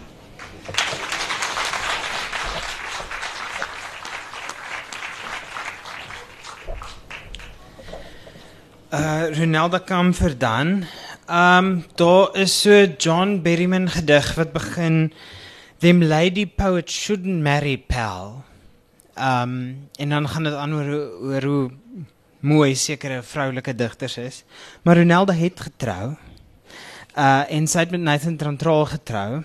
[8.92, 10.82] Uh Ronaldo kom vir dan.
[11.24, 15.12] Um daar is so John Berryman gedig wat begin
[15.80, 18.44] them lady poets shouldn't marry pal.
[19.16, 20.90] Um en dan gaan dit aan oor
[21.22, 21.70] oor hoe
[22.40, 24.44] mooi sekere vroulike digters is.
[24.82, 26.12] Maar Ronaldo het getrou.
[27.16, 29.42] Uh en sy het met Nathan Trantraal getrou.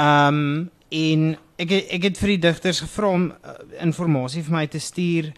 [0.00, 4.80] Um en ek ek het vir die digters gevra om uh, inligting vir my te
[4.80, 5.34] stuur.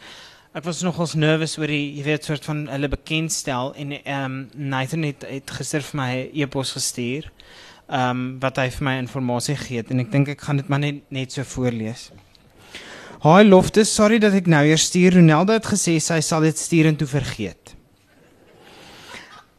[0.51, 4.39] Ek was nogals nervous oor die jy weet soort van hulle bekendstel en ehm um,
[4.73, 6.09] Nathan het het gister vir my
[6.43, 7.29] e-pos gestuur.
[7.87, 10.67] Ehm um, wat hy vir my inligting gegee het en ek dink ek gaan dit
[10.67, 12.09] maar net net so voorlees.
[13.23, 15.21] Hi Loftus, sorry dat ek nou eers stuur.
[15.21, 17.77] Ronaldo het gesê sy sal dit stuur en toe vergeet.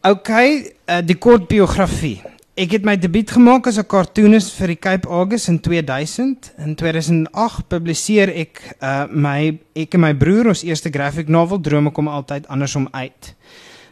[0.04, 2.20] OK, uh, die kort biografie.
[2.60, 6.52] Ek het my debuut gemaak as 'n cartoonist vir die Cape August in 2000.
[6.58, 11.92] In 2008 publiseer ek uh, my ek en my broer ons eerste graphic novel Drome
[11.92, 13.36] kom altyd andersom uit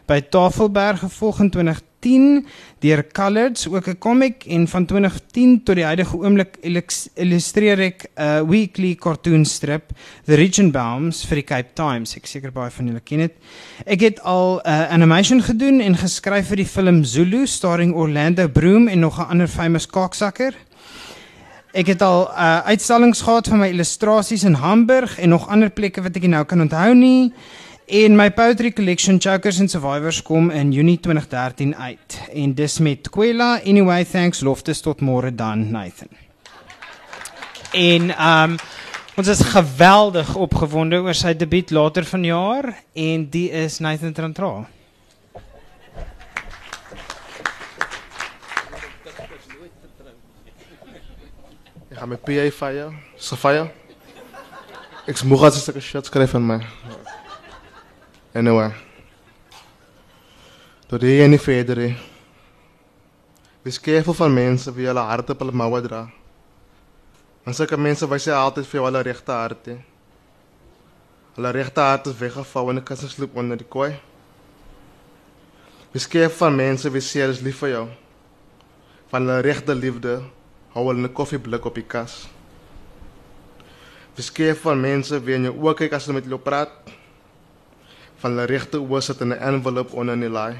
[0.06, 1.50] by Tafelberg gevolg in
[2.00, 2.46] 2010
[2.80, 6.56] deur Coloreds ook 'n comic en van 2010 tot die huidige oomblik
[7.14, 9.92] illustreer ek 'n weekly cartoon strip
[10.24, 12.16] The Regenbaums vir die Cape Times.
[12.16, 13.32] Ek seker baie van julle ken dit.
[13.86, 18.48] Ek het al 'n uh, animation gedoen en geskryf vir die film Zulu starring Orlando
[18.48, 20.54] Bloom en nog 'n ander famous kaaksakker.
[21.72, 26.02] Ek het al uh, uitstallings gehad van my illustrasies in Hamburg en nog ander plekke
[26.02, 27.32] wat ek nou kan onthou nie.
[27.90, 32.20] En my poetry collection Chokers and Survivors kom in Junie 2013 uit.
[32.32, 33.60] En dis met Kwela.
[33.64, 36.08] Anyway, thanks Loftus tot môre dan Nathan.
[37.72, 38.54] En um
[39.18, 44.68] ons is geweldig opgewonde oor sy debuut later vanjaar en die is Nathan Trantraal.
[51.90, 52.92] Ik ga met PA fire.
[53.16, 53.66] Safaya.
[55.06, 56.62] Ik moeg als ik een shot schrijf van mij.
[58.32, 58.70] Anyway.
[60.86, 61.96] Tot hier en verder nie.
[63.62, 66.04] Wees careful van mense wie hulle harte op hulle moue dra.
[67.42, 69.66] Want sulke mense wys jy altyd vir hulle regte hart.
[69.66, 69.74] He.
[71.34, 73.90] Hulle regte hart is weggevou en ek kan sloop onder die kooi.
[75.90, 77.84] Wees careful van mense wie sê hulle is lief vir jou.
[79.10, 80.20] Van hulle regte liefde
[80.76, 82.28] hou hulle 'n koffieblik op die kas.
[84.14, 86.99] Wees careful van mense wie in jou oë kyk as hulle met jou praat
[88.20, 90.56] van die regte oor sit in 'n envelop onder in die laai.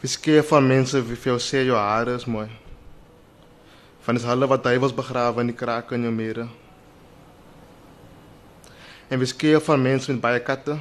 [0.00, 2.48] Beskeer van mense wie vir jou sê jou hare is mooi.
[4.00, 6.48] Van is hulle wat duiwels begrawe in die krake in jou mure.
[9.08, 10.78] En beskeer van mense met baie katte.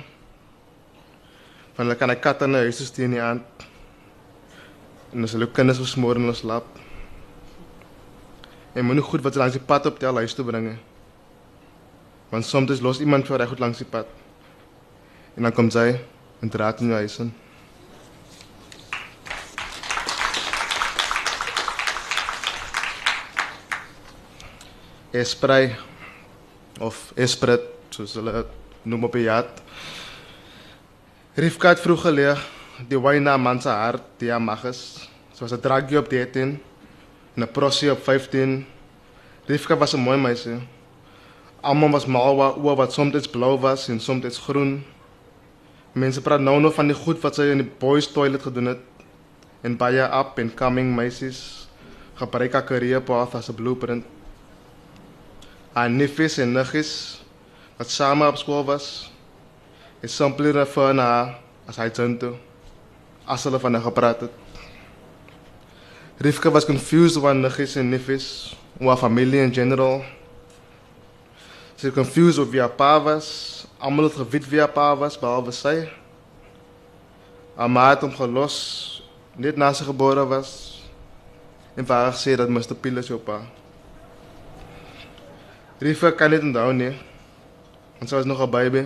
[1.73, 3.43] Van hulle kan 'n kat in 'n huis steek nie aan.
[5.13, 6.65] En as hulle kinders versmoor in hulle slaap.
[8.73, 10.92] En moenie goed wat langs die pad op tel huis toe bring nie.
[12.33, 14.05] Want soms los iemand voor goed langs die pad.
[15.33, 16.05] En dan komt zij
[16.39, 17.33] en draait in je huis in.
[25.11, 25.75] Espray
[26.79, 28.45] of Esprit, zoals ze het
[28.81, 29.25] noemen op jou.
[29.25, 29.61] jaad.
[31.33, 32.47] Rivka het vroeg geleer,
[32.87, 35.09] die wijn na man zijn hart, die hij mag is.
[35.33, 36.61] Ze was 'n op 13
[37.33, 38.65] en prosie op 15.
[39.45, 40.72] Rivka was een mooi meisje.
[41.63, 44.83] Almal was mal oor wat soms blou was en soms groen.
[45.93, 48.81] Mense praat nou nog van die goed wat sy in die boys toilet gedoen het
[49.63, 51.69] en baie up and coming meisies
[52.19, 54.05] gebruik haar career path as 'n blueprint.
[55.73, 57.23] Haar neefs en niggies
[57.77, 59.11] wat samen op school was,
[60.01, 61.35] is simply refer na
[61.67, 62.33] as hy tjin toe,
[63.25, 64.31] as hulle van haar gepraat het.
[66.17, 70.03] Rivka was confused oor niggies en neefs, oor familie in general.
[71.83, 73.25] Sy was confused oor wie haar pa was,
[73.75, 75.73] almal het geweet wie haar pa was, behalwe sy.
[77.57, 78.55] Haar ma het hom gelos,
[79.35, 80.53] net na sy gebore was,
[81.75, 82.77] en vir haar gesê dat Mr.
[82.79, 83.41] Piel is jou pa.
[85.83, 86.93] Rivka kan dit onthou nie,
[87.99, 88.85] want sy was nog 'n baby.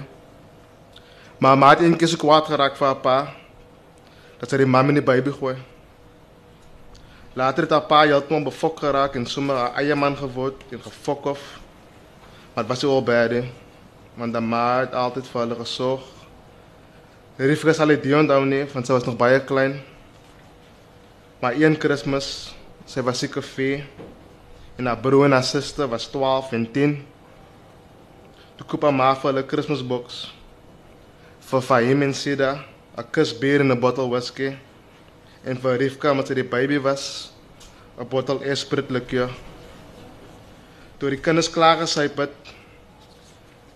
[1.37, 3.17] Maar maar het eendag so kwaad geraak vir haar pa
[4.39, 5.55] dat sy die mam in die baby gooi.
[7.35, 11.25] Later het haar pa heeltemal befok geraak en sommer haar eie man geword en gefok
[11.25, 11.66] of.
[12.57, 13.31] Maar dit was so bad.
[14.17, 16.05] Want die ma het altyd vir hulle gesorg.
[17.37, 19.75] Rifka sal dit onthou nie, want sy was nog baie klein.
[21.37, 22.29] Maar een Kersfees,
[22.89, 23.83] sy was seker 4
[24.81, 26.95] en haar broer en haar suster was 12 en 10.
[28.57, 30.17] Toe koop haar ma vir hulle Kersboks
[31.51, 32.65] vir Fahim en Sida,
[32.97, 34.57] 'n kusbeer en 'n bottel whisky
[35.45, 37.29] en vir Rifka met sy die baby was
[37.99, 39.29] 'n bottel Esprit liqueur.
[40.97, 42.46] Toe die kinders klaar gesyp het,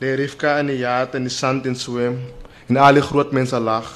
[0.01, 2.15] lê Rifka in die yard in die sand en swem
[2.67, 3.89] en al die groot mense lag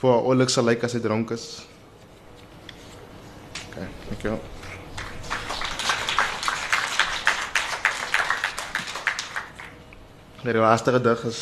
[0.00, 1.44] vir haar oulik sal lyk as hy dronk is.
[3.68, 4.38] Okay, thank you.
[10.42, 11.38] Die laaste gedig is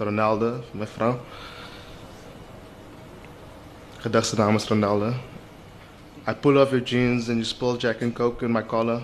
[0.00, 1.12] Ronaldo vir my vrou.
[4.06, 5.12] Gedig se naam is Ronaldo.
[6.26, 9.02] I pull off your jeans and you spill Jack and Coke in my collar.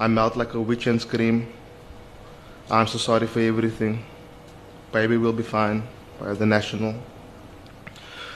[0.00, 1.46] I melt like a witch and scream.
[2.68, 4.02] I'm so sorry for everything.
[4.90, 5.84] Baby will be fine
[6.18, 6.96] by the national.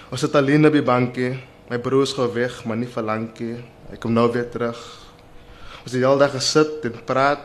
[0.07, 1.33] Ons het alleen op die bankie.
[1.66, 3.57] My broer is gou weg, maar nie vir lankie.
[3.91, 4.78] Hy kom nou weer terug.
[5.83, 7.43] Ons het die hele dag gesit en praat.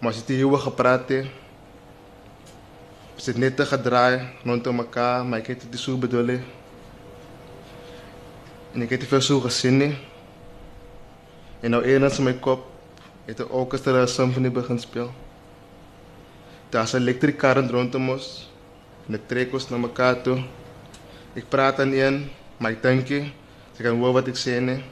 [0.00, 1.28] Maar as jy eeuwig gepraat het,
[3.20, 6.38] ons het net te gedraai rondom mekaar, maar ek het dit so bedoel.
[8.72, 9.94] En ek het nie veel so gesien nie.
[11.60, 12.64] En nou eers in my kop
[13.28, 15.12] het 'n orkester 'n simfonie begin speel.
[16.70, 18.48] Daar's 'n elektriese current rondom ons.
[19.06, 20.38] En dit trek ons na mekaar toe.
[21.34, 23.32] Ek praat aan een, maar ek dink jy,
[23.76, 24.82] sy kan hoor wat ek sê nie.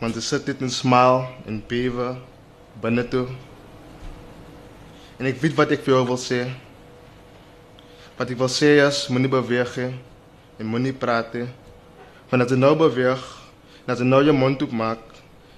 [0.00, 2.16] Want dit sit dit en smile en bewe
[2.80, 3.26] binne toe.
[5.18, 6.50] En ek weet wat ek vir jou wil sê.
[8.16, 9.94] Wat ek wil sê is moenie beweeg nie
[10.58, 11.48] en moenie praat nie.
[12.30, 13.22] Want as jy nou beweeg,
[13.84, 15.04] en as jy nou jou mond oop maak,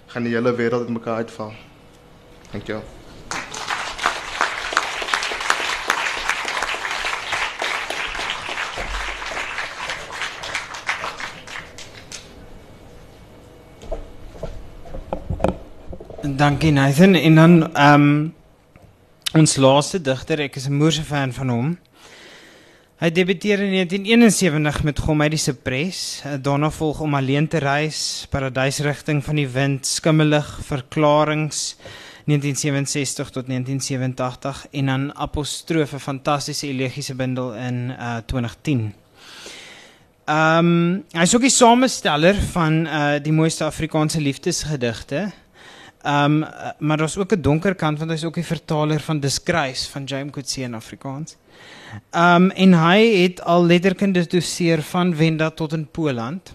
[0.08, 1.54] gaan die hele wêreld uit mekaar uitval.
[2.52, 2.97] Dankie.
[16.36, 18.34] Dankie Nathan en dan ehm um,
[19.32, 21.78] ons laaste digter, ek is 'n moerse fan van hom.
[22.98, 26.22] Hy debuteer in 1971 met Gomedi se pres.
[26.42, 31.54] Daarna volg om alleen te reis, Paradysrigting van die wind, Skimmelig, Verklaringe
[32.24, 38.94] 1967 tot 1987 en dan Apostrofe, fantastiese elegiese bundel in uh 2010.
[40.24, 45.30] Ehm um, hy is ook die samesteller van uh die mooiste Afrikaanse liefdesgedigte.
[46.06, 46.44] Um,
[46.78, 50.32] maar daar's ook 'n donker kant want hy's ook die vertaler van Disgrace van James
[50.32, 51.36] Coetzee in Afrikaans.
[52.10, 56.52] Um, en hy het al letterkunde doseer van Wenda tot in Poland.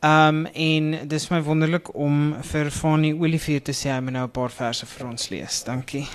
[0.00, 4.30] Um, en dis my wonderlik om vir Fanny Olivier te sê hy moet nou 'n
[4.30, 5.64] paar verse vir ons lees.
[5.64, 6.08] Dankie.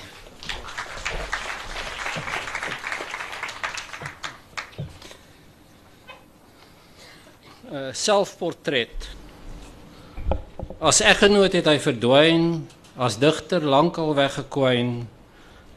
[7.71, 9.15] Uh selfportret.
[10.79, 12.67] As eggenoot het hy verdwyn,
[12.97, 15.07] as digter lankal weggekwyn,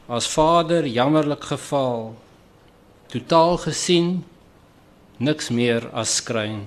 [0.09, 2.15] as vader jammerlik geval.
[3.11, 4.25] Totaal gesien
[5.17, 6.65] niks meer as skryn.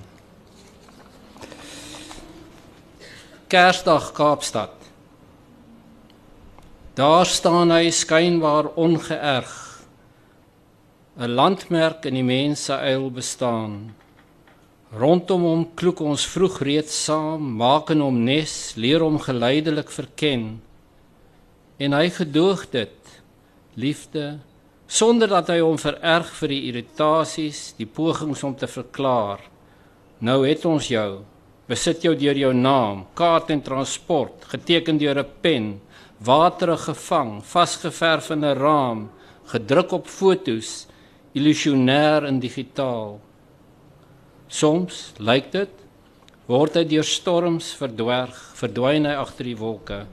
[3.48, 4.72] Kersdag Kaapstad.
[6.94, 9.52] Daar staan hy skynbaar ongeërg.
[11.18, 13.94] 'n Landmerk in die mense eil bestaan.
[14.94, 20.60] Rondom hom kloek ons vroeg reeds saam, maak en hom nes, leer hom geleidelik verken.
[21.78, 23.14] en hy gedoog dit
[23.74, 24.38] liefde
[24.86, 29.40] sonder dat hy hom vererg vir die irritasies, die pogings om te verklaar.
[30.20, 31.24] Nou het ons jou.
[31.66, 35.80] Besit jou deur jou naam, kaart en transport, geteken deur 'n pen,
[36.20, 39.10] water gevang, vasgeverf in 'n raam,
[39.46, 40.86] gedruk op fotos,
[41.34, 43.20] illusionêr en digitaal.
[44.54, 45.80] Soms lyk dit
[46.46, 50.04] word hy deur storms verdwerg, verdwyn hy agter die wolke.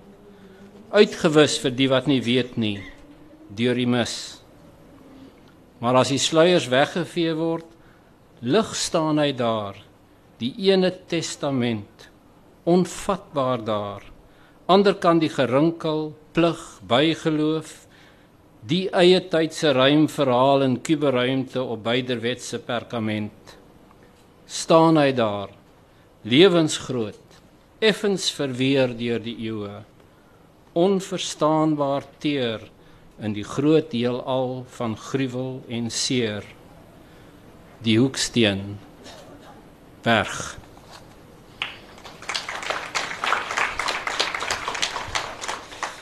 [0.89, 2.79] Uitgewis vir die wat nie weet nie,
[3.53, 4.15] deur die mis.
[5.83, 7.67] Maar as die sluiers weggevee word,
[8.41, 9.77] lig staan hy daar,
[10.41, 12.09] die ene testament,
[12.65, 14.09] onvatbaar daar.
[14.71, 17.75] Ander kan die gerinkel, plig, bygeloof,
[18.65, 23.60] die eie tyd se ruim verhaal in kuberruimte op byderwetse perkament.
[24.51, 25.51] Staan hy daar,
[26.27, 27.39] lewensgroot,
[27.79, 29.81] effens verweer deur die eeue,
[30.77, 32.67] onverstaanbaar teer
[33.21, 36.45] in die groot heelal van gruwel en seer.
[37.81, 38.75] Die hoeksteen
[40.05, 40.57] berg.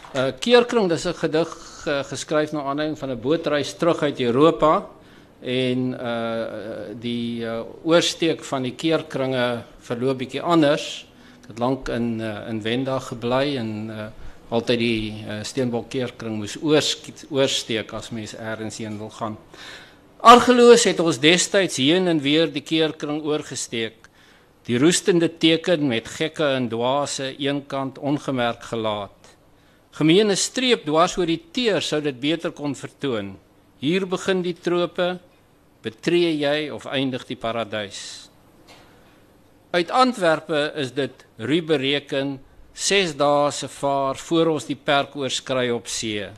[0.09, 1.49] Uh, keerkring dis 'n gedig
[1.87, 4.89] uh, geskryf na aanleiding van 'n bootreis terug uit Europa
[5.41, 11.05] en uh die uh, oorsteek van die keerkringe verloop bietjie anders.
[11.43, 14.09] Ek het lank in uh, in Wenda gebly en uh
[14.49, 19.37] altyd die uh, Steenbok keerkring moes oorskiet oorsteek as mens eers heen wil gaan.
[20.19, 24.09] Argeloos het ons destyds heen en weer die keerkring oorgesteek.
[24.67, 29.15] Die roestende teken met gekke en dwaase eenkant ongemerk gelaat.
[29.95, 33.35] Gemeene streep dwars oor die teer sou dit beter kon vertoon.
[33.79, 35.19] Hier begin die trope,
[35.81, 38.29] betree jy of eindig die paradys.
[39.71, 42.39] Uit Antwerpe is dit ruw bereken
[42.73, 46.29] 6 dae se vaar voor ons die perk oorskry op see.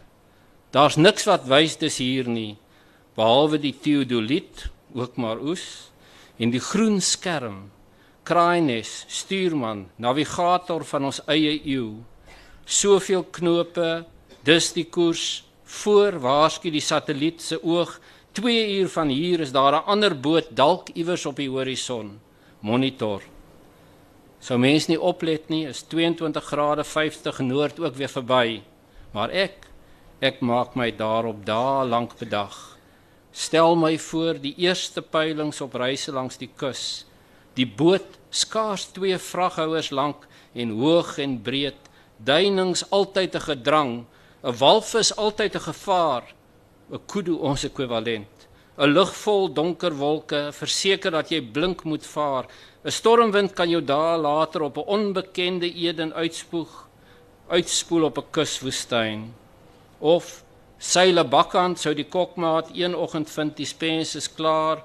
[0.72, 2.58] Daar's niks wat wys dis hier nie
[3.16, 5.64] behalwe die teodoliet, ook maar oes
[6.42, 7.70] en die groen skerm,
[8.26, 12.00] kraaines, stuurman, navigator van ons eie eeu.
[12.66, 14.06] Soveel knope,
[14.48, 15.44] dis die koers
[15.84, 17.98] voor waarsku die satelliet se oog
[18.32, 22.20] 2 uur van hier is daar 'n ander boot dalk iewers op die horison.
[22.60, 23.22] Monitor
[24.42, 28.62] Sou mens nie oplet nie, is 22 grade 50 noord ook weer verby.
[29.14, 29.68] Maar ek
[30.22, 32.56] ek maak my daarop dae lank bedag.
[33.32, 37.06] Stel my voor die eerste peilings op reise langs die kus.
[37.54, 41.78] Die boot skaars twee vraghouers lank en hoog en breed,
[42.18, 44.06] duinings altyd 'n gedrang,
[44.44, 46.24] 'n walvis altyd 'n gevaar,
[46.92, 48.48] 'n kudu ons ekwivalent.
[48.78, 52.48] 'n Lug vol donker wolke, verseker dat jy blink moet vaar,
[52.86, 56.88] 'n Stormwind kan jou dae later op 'n onbekende Eden uitspoeg,
[57.48, 59.34] uitspoel op 'n kuswoestyn.
[60.00, 60.44] Of
[60.78, 64.84] seile bakkant sou die kokmaat een oggend vind die spens is klaar,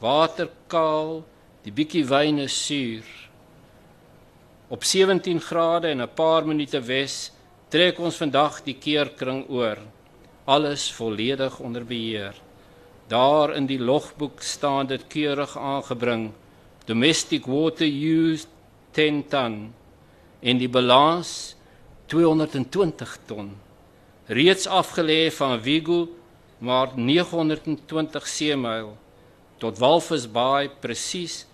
[0.00, 1.24] water kaal,
[1.62, 3.04] die bietjie wyn is suur.
[4.68, 7.30] Op 17 grade en 'n paar minute wes
[7.68, 9.78] trek ons vandag die keerkring oor.
[10.44, 12.34] Alles volledig onder beheer.
[13.06, 16.30] Daar in die logboek staan dit keurig aangebring.
[16.84, 18.48] Domestic water used
[18.90, 19.74] 10 ton.
[20.40, 21.56] En die balans
[22.06, 23.56] 220 ton.
[24.26, 26.08] Reeds afgelê van Vigo
[26.58, 28.96] maar 920 seemyl.
[29.56, 31.46] Tot Walvis Bay presies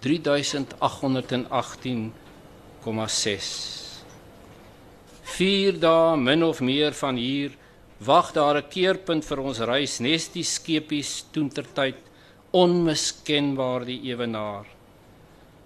[0.00, 0.08] 3818,6
[5.22, 7.50] Vier dae min of meer van hier
[7.98, 11.96] wag daar 'n keerpunt vir ons reis nes die skepies toentertyd
[12.52, 14.66] onmiskenbaar die ewenaar.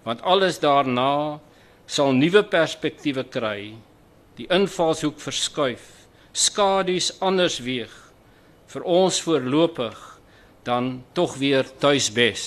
[0.04, 1.40] Want alles daarna
[1.86, 3.74] sal nuwe perspektiewe kry.
[4.36, 7.92] Die invalshoek verskuif skadu's anders weeg
[8.68, 9.98] vir ons voorlopig
[10.64, 12.44] dan tog weer tuisbes.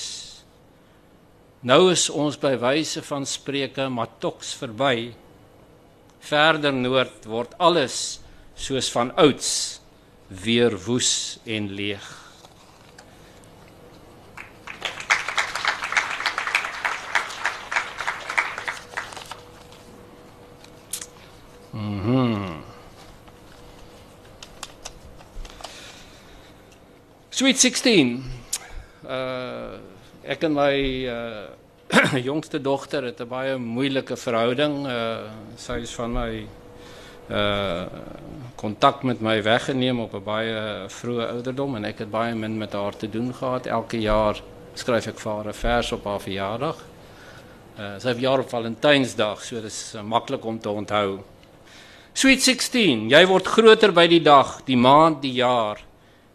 [1.62, 5.12] Nou is ons by wyse van spreuke matoks verby.
[6.22, 8.21] Verder noord word alles
[8.56, 9.80] soos van ouds
[10.28, 12.22] weer woes en leeg
[21.72, 22.60] Mhm.
[27.30, 28.24] Sweet 16.
[29.08, 29.80] Uh
[30.22, 30.76] ek en my
[31.10, 31.48] uh
[32.30, 34.86] jongste dogter het 'n baie moeilike verhouding.
[34.88, 36.46] Uh sy is van my
[37.32, 37.86] uh
[38.62, 42.74] kontak met my weggeneem op 'n baie vroeë ouderdom en ek het baie min met
[42.74, 43.66] haar te doen gehad.
[43.66, 44.42] Elke jaar
[44.74, 46.78] skryf ek vir haar 'n vers op haar verjaardag.
[47.80, 51.20] Uh sy het jaar op Valentynsdag, so dis uh, maklik om te onthou.
[52.14, 55.80] Sweet 16, jy word groter by die dag, die maand, die jaar.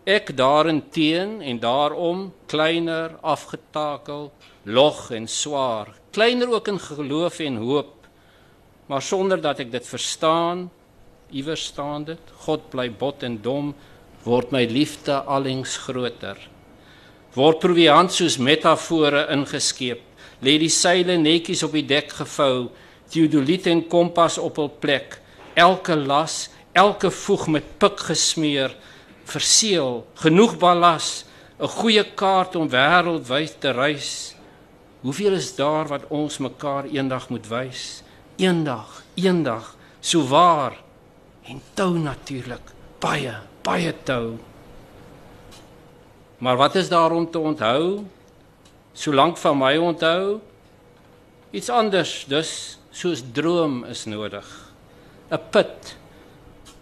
[0.05, 4.33] Ek daarin teen en daarom kleiner, afgetakel,
[4.65, 5.93] log en swaar.
[6.11, 7.93] Kleiner ook in geloof en hoop.
[8.87, 10.71] Maar sonder dat ek dit verstaan,
[11.31, 13.73] iewers staan dit, God bly bot en dom,
[14.27, 16.39] word my liefde alings groter.
[17.37, 20.03] Word proviant soos metafore ingeskeep,
[20.43, 22.71] lê die seile netjies op die dek gevou,
[23.11, 25.19] teodoliet en kompas op hul plek,
[25.59, 26.47] elke las,
[26.77, 28.75] elke voeg met pik gesmeer,
[29.27, 31.25] verseël, genoeg ballas,
[31.59, 34.35] 'n goeie kaart om wêreldwyd te reis.
[35.03, 38.03] Hoeveel is daar wat ons mekaar eendag moet wys?
[38.37, 40.86] Eendag, eendag, so waar
[41.47, 42.73] en tou natuurlik,
[43.03, 44.37] baie, baie tou.
[46.43, 48.05] Maar wat is daar om te onthou?
[48.97, 50.41] Solank van my onthou,
[51.51, 52.51] iets anders, dus
[52.91, 54.47] soos droom is nodig.
[55.31, 55.97] 'n Put,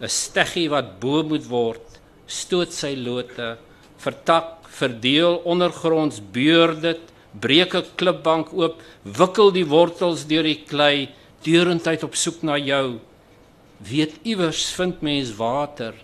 [0.00, 3.56] 'n steggie wat bo moet word, stoot sy lote,
[3.98, 7.00] vertak, verdeel ondergronds beur dit,
[7.40, 11.08] breek 'n klipbank oop, wikkel die wortels deur die klei,
[11.42, 13.00] deurentyd op soek na jou.
[13.84, 15.94] Weet iewers vind mens water,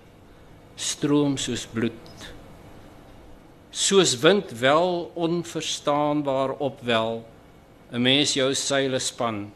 [0.77, 2.27] stroom soos bloed.
[3.71, 7.25] Soos wind wel onverstaanbaar opwel
[7.93, 9.53] 'n mens jou seile span.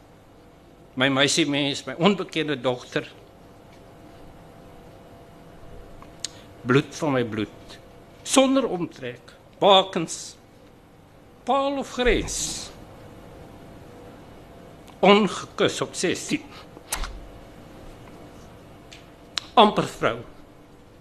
[0.93, 3.11] My meisie mens my onbekende dogter
[6.65, 7.77] bloed van my bloed
[8.23, 10.35] sonder omtrek bakens
[11.43, 12.69] paal of grens.
[14.99, 16.54] Ongekus op 16
[19.55, 20.17] amper vrou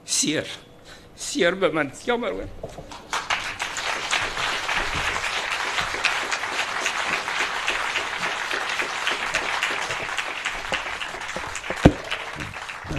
[0.05, 0.47] seer
[1.19, 2.51] seer bemind jammer hoor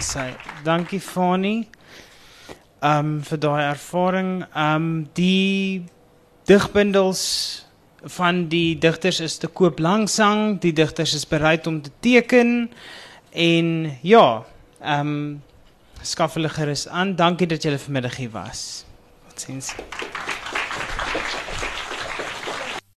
[0.06, 1.66] Sy, dankie Fani.
[2.86, 4.44] Um vir daai ervaring.
[4.54, 5.88] Um die
[6.46, 7.24] digbundels
[8.16, 10.60] van die digters is te koop langsang.
[10.62, 12.70] Die digters is bereid om te teken
[13.34, 13.72] en
[14.06, 14.46] ja,
[14.86, 15.42] um
[16.02, 17.16] skaf hulle gerus aan.
[17.16, 18.86] Dankie dat julle vanmiddag hier was.
[19.28, 19.74] Totsiens.